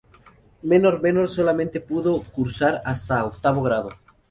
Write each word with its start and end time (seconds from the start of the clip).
Menor 0.63 0.99
Menor 0.99 1.29
solamente 1.29 1.79
pudo 1.79 2.23
cursar 2.23 2.81
hasta 2.85 3.23
octavo 3.23 3.61
grado. 3.61 3.91